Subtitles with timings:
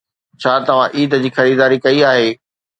[0.41, 2.29] ڇا توهان عيد جي خريداري ڪئي آهي؟